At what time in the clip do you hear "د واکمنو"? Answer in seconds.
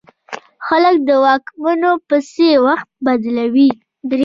1.07-1.91